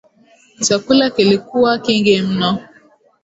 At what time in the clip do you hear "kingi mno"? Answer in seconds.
1.79-2.59